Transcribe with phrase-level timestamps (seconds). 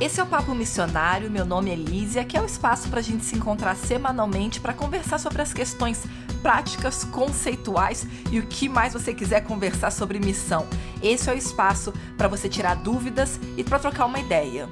[0.00, 3.02] Esse é o Papo Missionário, meu nome é Lízia, que é o espaço para a
[3.02, 6.04] gente se encontrar semanalmente para conversar sobre as questões
[6.40, 10.68] práticas, conceituais e o que mais você quiser conversar sobre missão.
[11.02, 14.68] Esse é o espaço para você tirar dúvidas e para trocar uma ideia.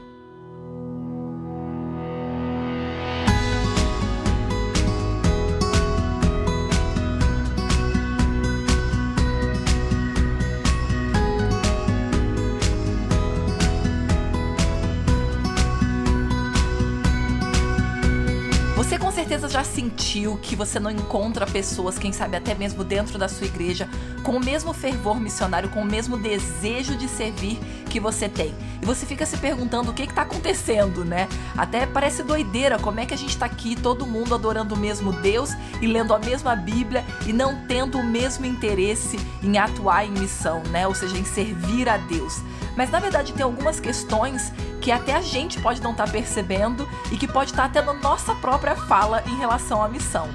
[19.17, 23.47] Certeza já sentiu que você não encontra pessoas, quem sabe até mesmo dentro da sua
[23.47, 23.89] igreja,
[24.23, 27.59] com o mesmo fervor missionário, com o mesmo desejo de servir
[27.89, 28.55] que você tem.
[28.83, 31.29] E você fica se perguntando o que está acontecendo, né?
[31.57, 35.11] Até parece doideira como é que a gente está aqui, todo mundo adorando o mesmo
[35.13, 40.11] Deus e lendo a mesma Bíblia e não tendo o mesmo interesse em atuar em
[40.11, 40.87] missão, né?
[40.87, 42.43] Ou seja, em servir a Deus.
[42.77, 44.53] Mas na verdade tem algumas questões
[44.87, 47.93] que até a gente pode não estar tá percebendo e que pode estar tá tendo
[47.95, 50.29] nossa própria fala em relação à missão.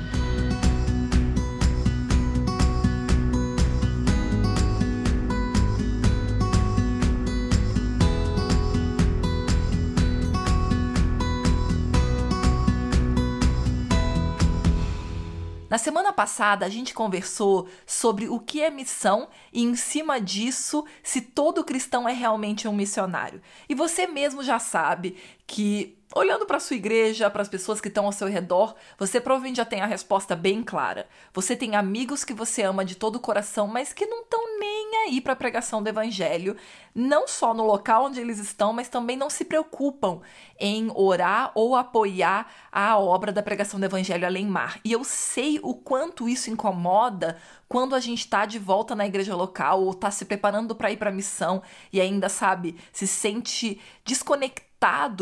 [15.72, 20.84] Na semana passada, a gente conversou sobre o que é missão e, em cima disso,
[21.02, 23.42] se todo cristão é realmente um missionário.
[23.70, 25.16] E você mesmo já sabe
[25.48, 29.58] que Olhando para sua igreja, para as pessoas que estão ao seu redor, você provavelmente
[29.58, 31.08] já tem a resposta bem clara.
[31.34, 34.92] Você tem amigos que você ama de todo o coração, mas que não estão nem
[35.06, 36.58] aí para a pregação do evangelho,
[36.94, 40.20] não só no local onde eles estão, mas também não se preocupam
[40.60, 44.82] em orar ou apoiar a obra da pregação do evangelho além mar.
[44.84, 47.38] E eu sei o quanto isso incomoda
[47.70, 50.98] quando a gente está de volta na igreja local ou está se preparando para ir
[50.98, 54.71] para a missão e ainda sabe, se sente desconectado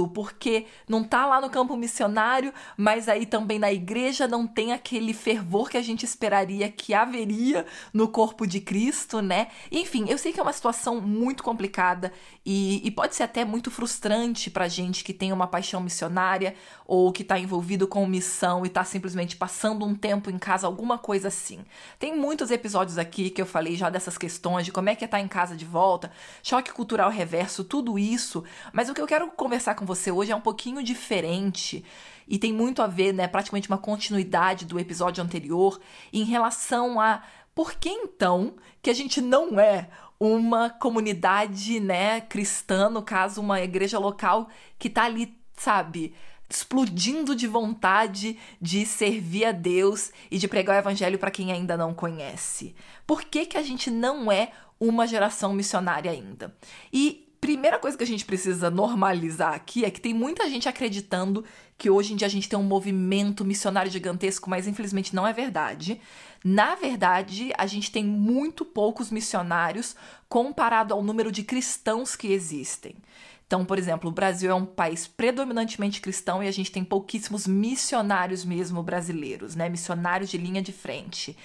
[0.07, 5.13] porque não tá lá no campo missionário, mas aí também na igreja não tem aquele
[5.13, 9.49] fervor que a gente esperaria que haveria no corpo de Cristo, né?
[9.69, 12.13] Enfim, eu sei que é uma situação muito complicada
[12.45, 16.55] e, e pode ser até muito frustrante pra gente que tem uma paixão missionária
[16.85, 20.97] ou que tá envolvido com missão e tá simplesmente passando um tempo em casa, alguma
[20.97, 21.59] coisa assim.
[21.99, 25.07] Tem muitos episódios aqui que eu falei já dessas questões de como é que é
[25.07, 29.07] estar tá em casa de volta, choque cultural reverso, tudo isso, mas o que eu
[29.07, 31.83] quero conversar com você hoje é um pouquinho diferente
[32.27, 35.81] e tem muito a ver, né, praticamente uma continuidade do episódio anterior
[36.13, 37.23] em relação a
[37.55, 39.89] por que então que a gente não é
[40.19, 46.13] uma comunidade, né, cristã, no caso, uma igreja local que tá ali, sabe,
[46.47, 51.75] explodindo de vontade de servir a Deus e de pregar o evangelho para quem ainda
[51.75, 52.75] não conhece.
[53.07, 56.55] Por que que a gente não é uma geração missionária ainda?
[56.93, 57.28] E
[57.59, 61.43] primeira coisa que a gente precisa normalizar aqui é que tem muita gente acreditando
[61.77, 65.33] que hoje em dia a gente tem um movimento missionário gigantesco, mas infelizmente não é
[65.33, 65.99] verdade.
[66.41, 69.93] Na verdade, a gente tem muito poucos missionários
[70.29, 72.95] comparado ao número de cristãos que existem.
[73.45, 77.45] Então, por exemplo, o Brasil é um país predominantemente cristão e a gente tem pouquíssimos
[77.45, 79.67] missionários mesmo brasileiros, né?
[79.67, 81.35] Missionários de linha de frente.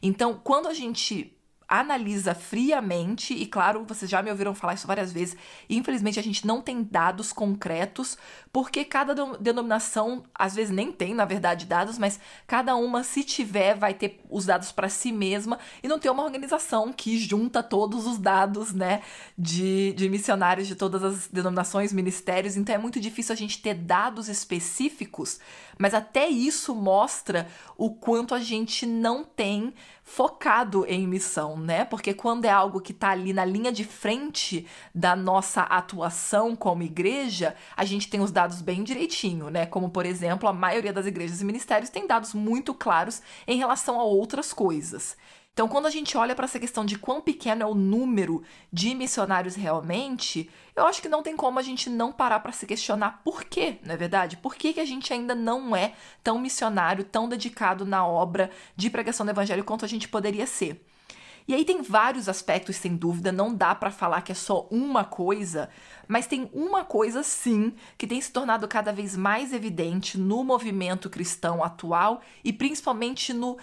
[0.00, 1.36] Então, quando a gente
[1.68, 5.36] analisa friamente, e claro, vocês já me ouviram falar isso várias vezes,
[5.68, 8.16] infelizmente a gente não tem dados concretos,
[8.54, 13.74] porque cada denominação, às vezes nem tem, na verdade, dados, mas cada uma, se tiver,
[13.74, 18.06] vai ter os dados para si mesma e não tem uma organização que junta todos
[18.06, 19.02] os dados, né,
[19.36, 23.74] de, de missionários de todas as denominações, ministérios, então é muito difícil a gente ter
[23.74, 25.40] dados específicos,
[25.76, 31.84] mas até isso mostra o quanto a gente não tem focado em missão, né?
[31.86, 36.82] Porque quando é algo que está ali na linha de frente da nossa atuação como
[36.82, 39.66] igreja, a gente tem os dados bem direitinho, né?
[39.66, 44.00] Como, por exemplo, a maioria das igrejas e ministérios tem dados muito claros em relação
[44.00, 45.16] a outras coisas.
[45.54, 48.42] Então, quando a gente olha para essa questão de quão pequeno é o número
[48.72, 52.66] de missionários realmente, eu acho que não tem como a gente não parar para se
[52.66, 54.36] questionar por quê, não é verdade?
[54.36, 55.94] Por que, que a gente ainda não é
[56.24, 60.84] tão missionário, tão dedicado na obra de pregação do evangelho quanto a gente poderia ser?
[61.46, 65.04] E aí tem vários aspectos, sem dúvida, não dá para falar que é só uma
[65.04, 65.68] coisa,
[66.08, 71.10] mas tem uma coisa sim que tem se tornado cada vez mais evidente no movimento
[71.10, 73.58] cristão atual e principalmente no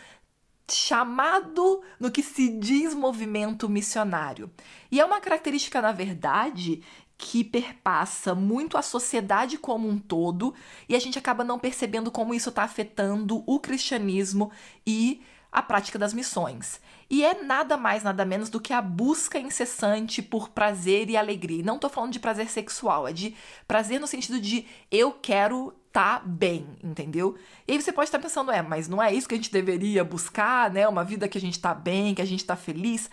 [0.69, 4.49] chamado no que se diz movimento missionário.
[4.91, 6.81] E é uma característica, na verdade,
[7.17, 10.53] que perpassa muito a sociedade como um todo
[10.89, 14.51] e a gente acaba não percebendo como isso está afetando o cristianismo
[14.85, 16.79] e a prática das missões.
[17.09, 21.59] E é nada mais, nada menos do que a busca incessante por prazer e alegria.
[21.59, 23.35] E não tô falando de prazer sexual, é de
[23.67, 27.35] prazer no sentido de eu quero tá bem, entendeu?
[27.67, 30.05] E aí você pode estar pensando, é, mas não é isso que a gente deveria
[30.05, 30.87] buscar, né?
[30.87, 33.09] Uma vida que a gente tá bem, que a gente tá feliz.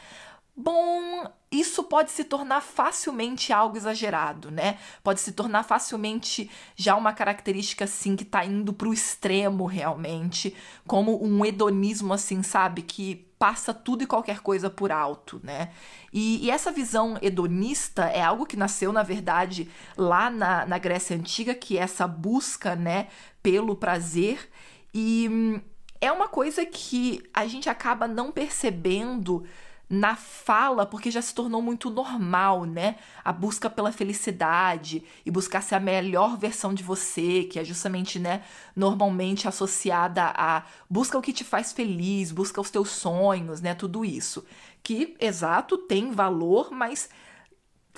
[0.61, 4.77] Bom, isso pode se tornar facilmente algo exagerado, né?
[5.05, 10.53] Pode se tornar facilmente já uma característica assim que tá indo pro extremo realmente,
[10.85, 15.71] como um hedonismo assim, sabe, que passa tudo e qualquer coisa por alto, né?
[16.13, 21.17] E, e essa visão hedonista é algo que nasceu, na verdade, lá na, na Grécia
[21.17, 23.07] Antiga, que é essa busca, né,
[23.41, 24.51] pelo prazer
[24.93, 25.61] e hum,
[26.01, 29.45] é uma coisa que a gente acaba não percebendo
[29.89, 32.97] na fala, porque já se tornou muito normal, né?
[33.25, 38.19] A busca pela felicidade e buscar ser a melhor versão de você, que é justamente,
[38.19, 38.43] né,
[38.77, 44.05] normalmente associada a busca o que te faz feliz, busca os teus sonhos, né, tudo
[44.05, 44.45] isso.
[44.83, 47.09] Que, exato, tem valor, mas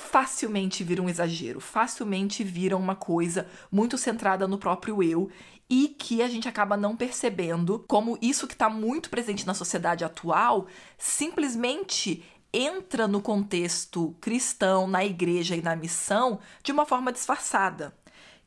[0.00, 5.31] facilmente vira um exagero, facilmente vira uma coisa muito centrada no próprio eu
[5.69, 10.05] e que a gente acaba não percebendo como isso que está muito presente na sociedade
[10.05, 10.67] atual
[10.99, 17.94] simplesmente entra no contexto cristão, na igreja e na missão de uma forma disfarçada.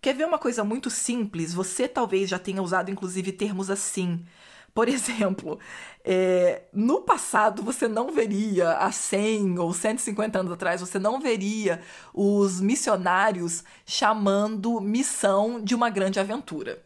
[0.02, 1.54] Quer ver uma coisa muito simples?
[1.54, 4.26] Você talvez já tenha usado inclusive termos assim.
[4.74, 5.60] Por exemplo,
[6.04, 11.82] é, no passado você não veria, há 100 ou 150 anos atrás, você não veria
[12.14, 16.84] os missionários chamando missão de uma grande aventura.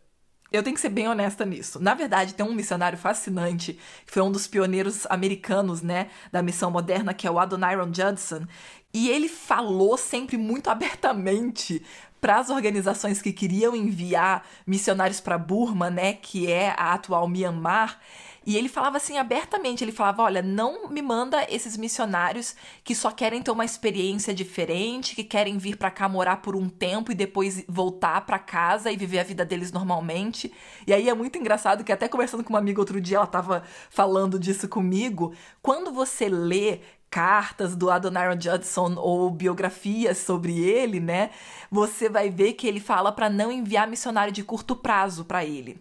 [0.51, 1.78] Eu tenho que ser bem honesta nisso.
[1.80, 3.74] Na verdade, tem um missionário fascinante,
[4.06, 8.45] que foi um dos pioneiros americanos, né, da missão moderna, que é o Adoniram Judson,
[8.94, 11.86] e ele falou sempre muito abertamente
[12.28, 18.02] para as organizações que queriam enviar missionários para Burma, né, que é a atual Myanmar,
[18.46, 23.12] e ele falava assim abertamente, ele falava: "Olha, não me manda esses missionários que só
[23.12, 27.16] querem ter uma experiência diferente, que querem vir para cá morar por um tempo e
[27.16, 30.52] depois voltar para casa e viver a vida deles normalmente".
[30.86, 33.64] E aí é muito engraçado que até conversando com uma amiga outro dia, ela tava
[33.90, 41.31] falando disso comigo, quando você lê cartas do Adoniram Judson ou biografias sobre ele, né?
[41.71, 45.80] Você vai ver que ele fala para não enviar missionário de curto prazo para ele.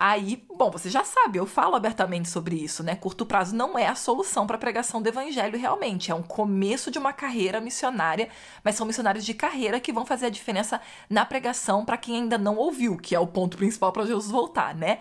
[0.00, 2.94] Aí, bom, você já sabe, eu falo abertamente sobre isso, né?
[2.94, 6.88] Curto prazo não é a solução para a pregação do evangelho realmente, é um começo
[6.88, 8.28] de uma carreira missionária,
[8.62, 10.80] mas são missionários de carreira que vão fazer a diferença
[11.10, 14.72] na pregação para quem ainda não ouviu, que é o ponto principal para Jesus voltar,
[14.72, 15.00] né?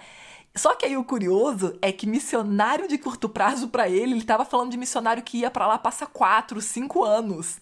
[0.58, 4.46] Só que aí o curioso é que missionário de curto prazo para ele, ele estava
[4.46, 7.60] falando de missionário que ia para lá passa quatro, cinco anos.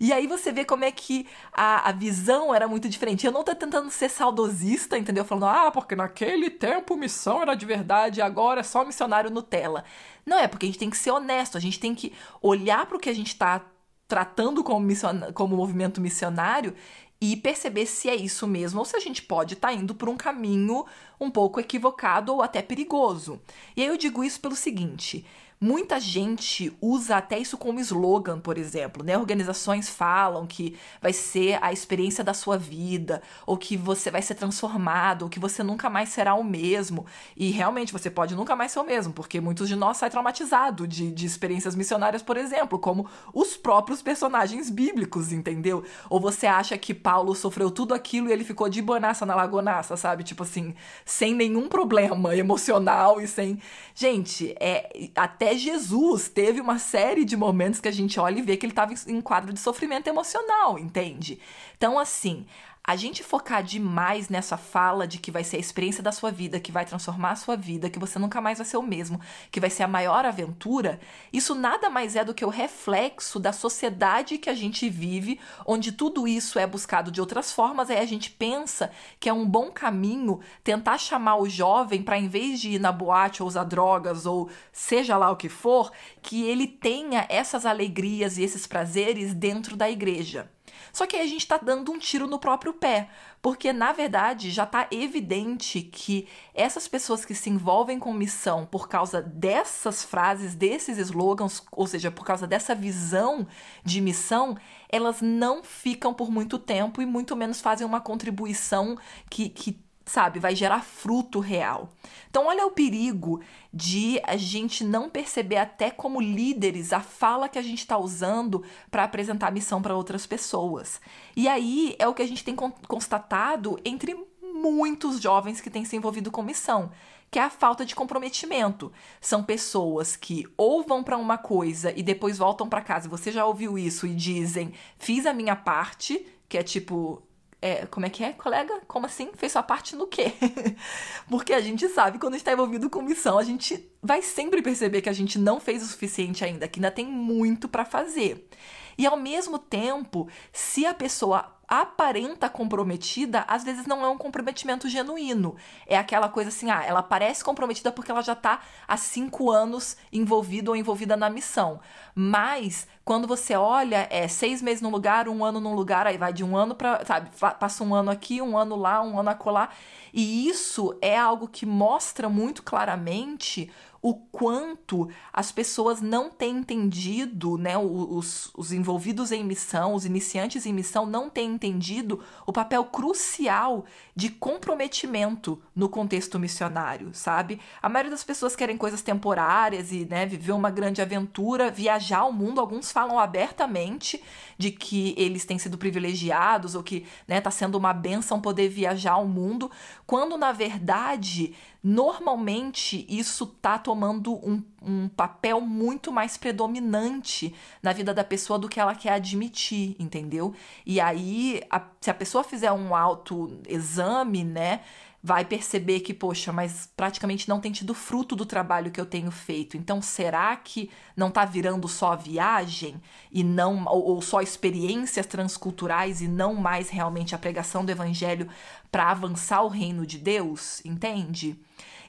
[0.00, 3.26] E aí você vê como é que a, a visão era muito diferente.
[3.26, 5.26] Eu não tô tentando ser saudosista, entendeu?
[5.26, 9.84] Falando, ah, porque naquele tempo missão era de verdade, agora é só missionário Nutella.
[10.24, 12.96] Não é, porque a gente tem que ser honesto, a gente tem que olhar para
[12.96, 13.60] o que a gente está
[14.08, 15.32] tratando como, mission...
[15.34, 16.74] como movimento missionário
[17.20, 20.08] e perceber se é isso mesmo ou se a gente pode estar tá indo por
[20.08, 20.86] um caminho
[21.20, 23.40] um pouco equivocado ou até perigoso.
[23.76, 25.26] E aí eu digo isso pelo seguinte:
[25.62, 29.18] Muita gente usa até isso como slogan, por exemplo, né?
[29.18, 34.36] Organizações falam que vai ser a experiência da sua vida, ou que você vai ser
[34.36, 37.04] transformado, ou que você nunca mais será o mesmo.
[37.36, 40.88] E realmente você pode nunca mais ser o mesmo, porque muitos de nós saem traumatizados
[40.88, 45.84] de, de experiências missionárias, por exemplo, como os próprios personagens bíblicos, entendeu?
[46.08, 49.94] Ou você acha que Paulo sofreu tudo aquilo e ele ficou de bonaça na lagonaça,
[49.94, 50.24] sabe?
[50.24, 50.74] Tipo assim,
[51.04, 53.60] sem nenhum problema emocional e sem.
[53.94, 55.10] Gente, é
[55.56, 58.94] Jesus teve uma série de momentos que a gente olha e vê que ele estava
[59.06, 61.38] em quadro de sofrimento emocional, entende?
[61.76, 62.46] Então, assim,
[62.82, 66.58] a gente focar demais nessa fala de que vai ser a experiência da sua vida,
[66.58, 69.20] que vai transformar a sua vida, que você nunca mais vai ser o mesmo,
[69.50, 70.98] que vai ser a maior aventura,
[71.32, 75.92] isso nada mais é do que o reflexo da sociedade que a gente vive, onde
[75.92, 79.70] tudo isso é buscado de outras formas, aí a gente pensa que é um bom
[79.70, 84.26] caminho tentar chamar o jovem para em vez de ir na boate ou usar drogas
[84.26, 89.76] ou seja lá o que for, que ele tenha essas alegrias e esses prazeres dentro
[89.76, 90.50] da igreja.
[90.92, 93.08] Só que aí a gente está dando um tiro no próprio pé,
[93.42, 98.88] porque na verdade já está evidente que essas pessoas que se envolvem com missão por
[98.88, 103.46] causa dessas frases, desses slogans, ou seja, por causa dessa visão
[103.84, 104.56] de missão,
[104.88, 108.96] elas não ficam por muito tempo e muito menos fazem uma contribuição
[109.28, 111.88] que, que sabe, vai gerar fruto real.
[112.28, 113.40] Então, olha o perigo
[113.72, 118.64] de a gente não perceber, até como líderes, a fala que a gente está usando
[118.90, 121.00] para apresentar a missão para outras pessoas.
[121.36, 125.96] E aí é o que a gente tem constatado entre muitos jovens que têm se
[125.96, 126.90] envolvido com missão
[127.30, 128.92] que é a falta de comprometimento.
[129.20, 133.08] São pessoas que ou vão para uma coisa e depois voltam para casa.
[133.08, 137.22] Você já ouviu isso e dizem: "Fiz a minha parte", que é tipo,
[137.62, 138.80] é, como é que é, colega?
[138.86, 139.30] Como assim?
[139.34, 140.32] Fez sua parte no quê?
[141.28, 145.08] Porque a gente sabe, quando está envolvido com missão, a gente vai sempre perceber que
[145.08, 148.48] a gente não fez o suficiente ainda, que ainda tem muito para fazer.
[148.96, 154.88] E ao mesmo tempo, se a pessoa aparenta comprometida, às vezes não é um comprometimento
[154.88, 155.54] genuíno.
[155.86, 159.96] É aquela coisa assim, ah, ela parece comprometida porque ela já está há cinco anos
[160.12, 161.78] envolvida ou envolvida na missão.
[162.12, 166.32] Mas quando você olha, é seis meses num lugar, um ano num lugar, aí vai
[166.32, 169.68] de um ano para, sabe, passa um ano aqui, um ano lá, um ano acolá.
[170.12, 173.70] E isso é algo que mostra muito claramente
[174.02, 180.64] o quanto as pessoas não têm entendido, né, os, os envolvidos em missão, os iniciantes
[180.64, 183.84] em missão, não têm entendido o papel crucial
[184.16, 187.60] de comprometimento no contexto missionário, sabe?
[187.82, 192.32] A maioria das pessoas querem coisas temporárias e, né, viver uma grande aventura, viajar o
[192.32, 192.60] mundo.
[192.60, 194.22] Alguns falam abertamente
[194.56, 199.16] de que eles têm sido privilegiados ou que, né, tá sendo uma benção poder viajar
[199.16, 199.70] o mundo,
[200.06, 208.12] quando na verdade normalmente isso tá tomando um, um, papel muito mais predominante na vida
[208.12, 210.54] da pessoa do que ela quer admitir, entendeu?
[210.84, 214.82] E aí, a, se a pessoa fizer um autoexame, né?
[215.22, 219.30] Vai perceber que, poxa, mas praticamente não tem tido fruto do trabalho que eu tenho
[219.30, 219.76] feito.
[219.76, 223.00] Então, será que não está virando só viagem
[223.30, 228.48] e não ou, ou, só experiências transculturais e não mais realmente a pregação do evangelho
[228.90, 230.82] para avançar o reino de Deus?
[230.86, 231.58] Entende?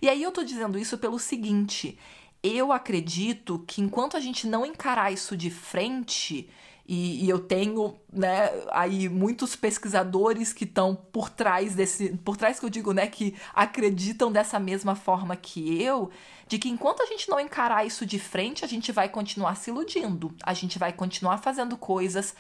[0.02, 2.00] E aí eu tô dizendo isso pelo seguinte,
[2.42, 6.50] eu acredito que enquanto a gente não encarar isso de frente,
[6.88, 12.60] e, e, eu tenho, né, aí muitos pesquisadores que estão por trás desse, por trás
[12.60, 16.10] que eu digo, né, que acreditam dessa mesma forma que eu,
[16.48, 19.70] de que enquanto a gente não encarar isso de frente, a gente vai continuar se
[19.70, 22.36] iludindo, a gente vai continuar fazendo coisas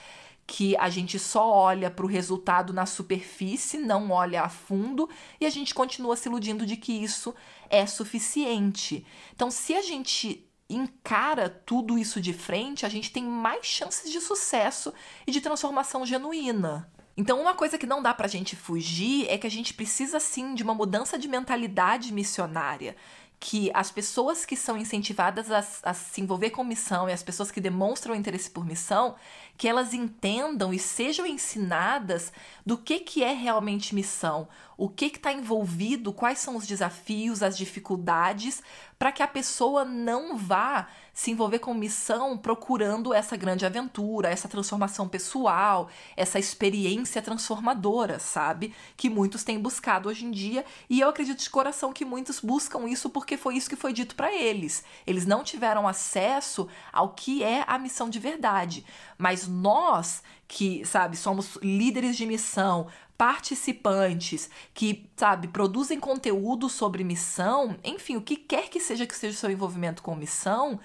[0.45, 5.45] que a gente só olha para o resultado na superfície, não olha a fundo e
[5.45, 7.33] a gente continua se iludindo de que isso
[7.69, 9.05] é suficiente.
[9.33, 14.21] Então, se a gente encara tudo isso de frente, a gente tem mais chances de
[14.21, 14.93] sucesso
[15.25, 16.89] e de transformação genuína.
[17.15, 20.55] Então, uma coisa que não dá pra gente fugir é que a gente precisa sim
[20.55, 22.95] de uma mudança de mentalidade missionária
[23.43, 27.49] que as pessoas que são incentivadas a, a, se envolver com missão e as pessoas
[27.49, 29.15] que demonstram interesse por missão,
[29.57, 32.31] que elas entendam e sejam ensinadas
[32.63, 37.57] do que, que é realmente missão, o que está envolvido, quais são os desafios, as
[37.57, 38.61] dificuldades,
[38.99, 44.47] para que a pessoa não vá se envolver com missão procurando essa grande aventura, essa
[44.47, 48.73] transformação pessoal, essa experiência transformadora, sabe?
[48.95, 52.87] Que muitos têm buscado hoje em dia, e eu acredito de coração que muitos buscam
[52.87, 54.83] isso porque foi isso que foi dito para eles.
[55.05, 58.85] Eles não tiveram acesso ao que é a missão de verdade.
[59.17, 67.77] Mas nós que, sabe, somos líderes de missão, participantes que, sabe, produzem conteúdo sobre missão,
[67.81, 70.77] enfim, o que quer que seja que seja o seu envolvimento com missão,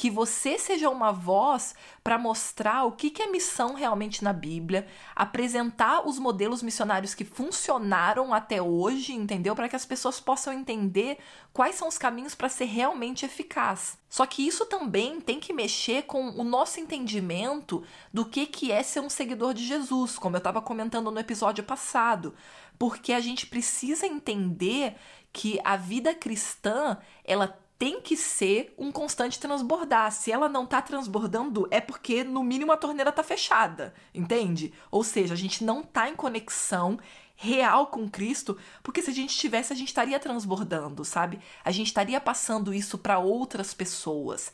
[0.00, 4.86] que você seja uma voz para mostrar o que, que é missão realmente na Bíblia,
[5.14, 9.54] apresentar os modelos missionários que funcionaram até hoje, entendeu?
[9.54, 11.18] Para que as pessoas possam entender
[11.52, 13.98] quais são os caminhos para ser realmente eficaz.
[14.08, 18.82] Só que isso também tem que mexer com o nosso entendimento do que, que é
[18.82, 22.34] ser um seguidor de Jesus, como eu estava comentando no episódio passado.
[22.78, 24.96] Porque a gente precisa entender
[25.30, 30.12] que a vida cristã, ela tem que ser um constante transbordar.
[30.12, 34.70] Se ela não tá transbordando, é porque no mínimo a torneira tá fechada, entende?
[34.90, 36.98] Ou seja, a gente não tá em conexão
[37.34, 41.40] real com Cristo, porque se a gente tivesse, a gente estaria transbordando, sabe?
[41.64, 44.52] A gente estaria passando isso para outras pessoas.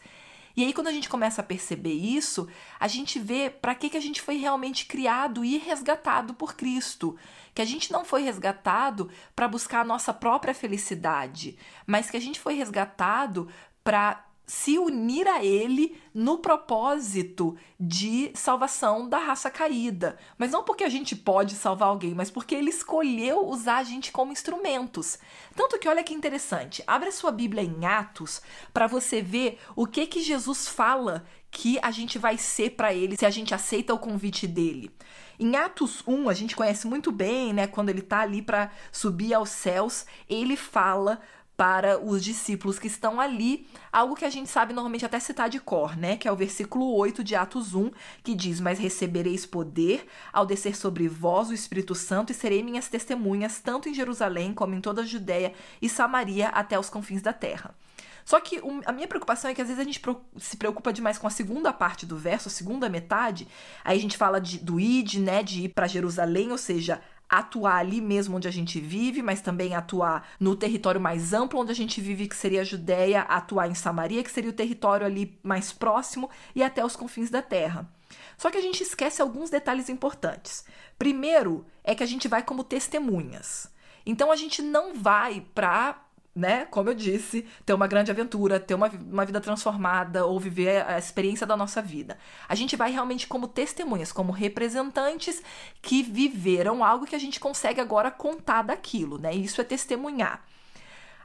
[0.57, 2.49] E aí, quando a gente começa a perceber isso,
[2.81, 7.17] a gente vê para que, que a gente foi realmente criado e resgatado por Cristo.
[7.55, 12.21] Que a gente não foi resgatado para buscar a nossa própria felicidade, mas que a
[12.21, 13.49] gente foi resgatado
[13.85, 20.17] para se unir a ele no propósito de salvação da raça caída.
[20.39, 24.13] Mas não porque a gente pode salvar alguém, mas porque ele escolheu usar a gente
[24.13, 25.19] como instrumentos.
[25.55, 28.41] Tanto que olha que interessante, abre a sua Bíblia em Atos
[28.73, 33.17] para você ver o que que Jesus fala que a gente vai ser para ele
[33.17, 34.91] se a gente aceita o convite dele.
[35.39, 39.35] Em Atos 1, a gente conhece muito bem, né, quando ele tá ali para subir
[39.35, 41.21] aos céus, ele fala
[41.57, 45.59] para os discípulos que estão ali, algo que a gente sabe normalmente até citar de
[45.59, 46.17] cor, né?
[46.17, 47.91] Que é o versículo 8 de Atos 1,
[48.23, 52.89] que diz: Mas recebereis poder ao descer sobre vós o Espírito Santo e serei minhas
[52.89, 57.33] testemunhas, tanto em Jerusalém como em toda a Judéia e Samaria até os confins da
[57.33, 57.75] terra.
[58.27, 60.03] Só que a minha preocupação é que às vezes a gente
[60.37, 63.47] se preocupa demais com a segunda parte do verso, a segunda metade.
[63.85, 67.77] Aí a gente fala de, do id, né, de ir para Jerusalém, ou seja, atuar
[67.79, 71.75] ali mesmo onde a gente vive, mas também atuar no território mais amplo onde a
[71.75, 75.73] gente vive, que seria a Judéia, atuar em Samaria, que seria o território ali mais
[75.73, 77.89] próximo e até os confins da terra.
[78.37, 80.65] Só que a gente esquece alguns detalhes importantes.
[80.99, 83.69] Primeiro é que a gente vai como testemunhas.
[84.05, 86.06] Então a gente não vai para
[86.37, 90.87] né, como eu disse, ter uma grande aventura, ter uma, uma vida transformada ou viver
[90.87, 92.19] a experiência da nossa vida.
[92.47, 95.43] A gente vai realmente como testemunhas, como representantes
[95.81, 99.35] que viveram algo que a gente consegue agora contar daquilo, né?
[99.35, 100.45] Isso é testemunhar.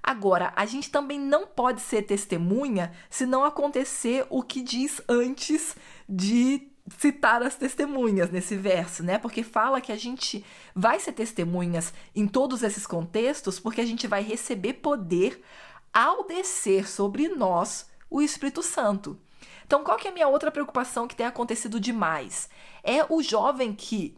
[0.02, 5.76] Agora, a gente também não pode ser testemunha se não acontecer o que diz antes
[6.08, 9.18] de citar as testemunhas nesse verso, né?
[9.18, 10.44] Porque fala que a gente
[10.76, 15.42] vai ser testemunhas em todos esses contextos, porque a gente vai receber poder
[15.94, 19.18] ao descer sobre nós o Espírito Santo.
[19.66, 22.50] Então, qual que é a minha outra preocupação que tem acontecido demais?
[22.84, 24.18] É o jovem que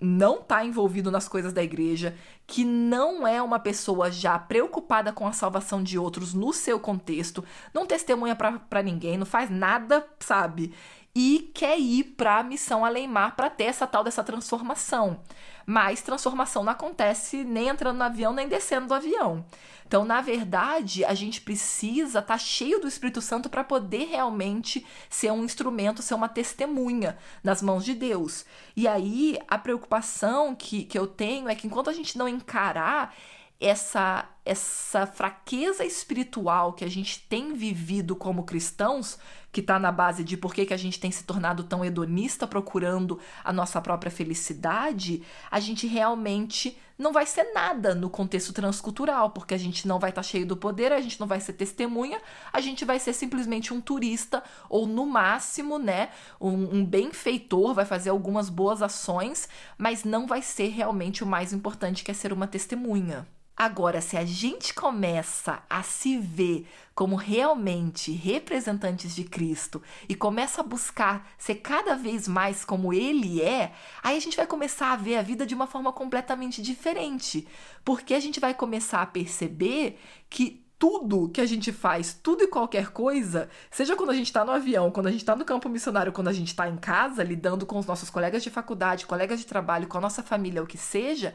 [0.00, 2.14] não está envolvido nas coisas da igreja,
[2.46, 7.42] que não é uma pessoa já preocupada com a salvação de outros no seu contexto,
[7.72, 10.74] não testemunha para ninguém, não faz nada, sabe?
[11.14, 15.20] E quer ir para a missão Além Mar para ter essa tal dessa transformação.
[15.64, 19.44] Mas transformação não acontece nem entrando no avião nem descendo do avião.
[19.86, 24.84] Então, na verdade, a gente precisa estar tá cheio do Espírito Santo para poder realmente
[25.08, 28.44] ser um instrumento, ser uma testemunha nas mãos de Deus.
[28.74, 33.14] E aí, a preocupação que, que eu tenho é que enquanto a gente não encarar
[33.60, 39.18] essa essa fraqueza espiritual que a gente tem vivido como cristãos,
[39.50, 42.46] que está na base de por que, que a gente tem se tornado tão hedonista
[42.46, 49.30] procurando a nossa própria felicidade, a gente realmente não vai ser nada no contexto transcultural,
[49.30, 51.54] porque a gente não vai estar tá cheio do poder, a gente não vai ser
[51.54, 52.20] testemunha,
[52.52, 56.10] a gente vai ser simplesmente um turista, ou no máximo, né,
[56.40, 59.48] um, um benfeitor, vai fazer algumas boas ações,
[59.78, 63.26] mas não vai ser realmente o mais importante, que é ser uma testemunha.
[63.56, 70.60] Agora, se a gente começa a se ver como realmente representantes de Cristo e começa
[70.60, 74.96] a buscar ser cada vez mais como Ele é, aí a gente vai começar a
[74.96, 77.46] ver a vida de uma forma completamente diferente.
[77.84, 82.48] Porque a gente vai começar a perceber que tudo que a gente faz, tudo e
[82.48, 85.68] qualquer coisa, seja quando a gente está no avião, quando a gente está no campo
[85.68, 89.38] missionário, quando a gente está em casa, lidando com os nossos colegas de faculdade, colegas
[89.38, 91.34] de trabalho, com a nossa família, o que seja,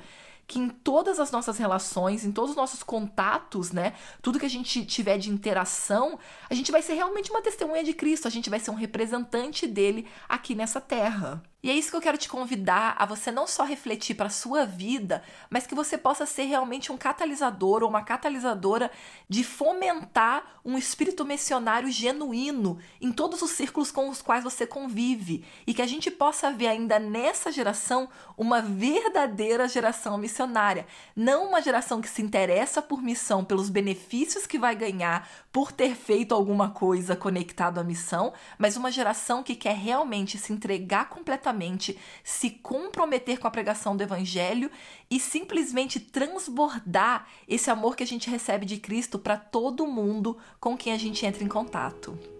[0.49, 4.49] que em todas as nossas relações, em todos os nossos contatos, né, tudo que a
[4.49, 6.17] gente tiver de interação,
[6.49, 9.67] a gente vai ser realmente uma testemunha de Cristo, a gente vai ser um representante
[9.67, 11.43] dele aqui nessa terra.
[11.61, 14.29] E é isso que eu quero te convidar a você não só refletir para a
[14.29, 18.89] sua vida, mas que você possa ser realmente um catalisador ou uma catalisadora
[19.27, 25.43] de fomentar um espírito missionário genuíno em todos os círculos com os quais você convive.
[25.67, 31.61] E que a gente possa ver ainda nessa geração uma verdadeira geração missionária, não uma
[31.61, 36.69] geração que se interessa por missão, pelos benefícios que vai ganhar por ter feito alguma
[36.69, 41.48] coisa conectado à missão, mas uma geração que quer realmente se entregar completamente
[42.23, 44.71] se comprometer com a pregação do Evangelho
[45.09, 50.77] e simplesmente transbordar esse amor que a gente recebe de Cristo para todo mundo com
[50.77, 52.38] quem a gente entra em contato.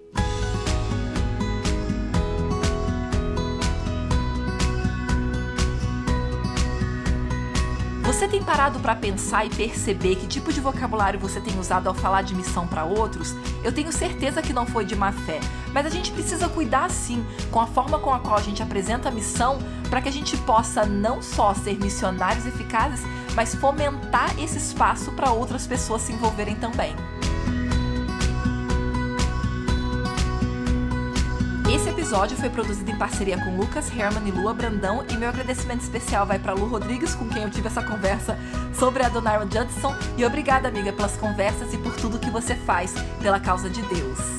[8.20, 11.94] Você tem parado para pensar e perceber que tipo de vocabulário você tem usado ao
[11.94, 13.34] falar de missão para outros?
[13.64, 15.40] Eu tenho certeza que não foi de má fé,
[15.72, 19.08] mas a gente precisa cuidar sim com a forma com a qual a gente apresenta
[19.08, 19.58] a missão
[19.90, 23.06] para que a gente possa não só ser missionários eficazes,
[23.38, 26.94] mas fomentar esse espaço para outras pessoas se envolverem também.
[31.80, 35.80] Esse episódio foi produzido em parceria com Lucas Herman e Lua Brandão e meu agradecimento
[35.80, 38.38] especial vai para Lu Rodrigues, com quem eu tive essa conversa
[38.78, 39.96] sobre a Donara Judson.
[40.18, 44.39] E obrigada, amiga, pelas conversas e por tudo que você faz pela causa de Deus.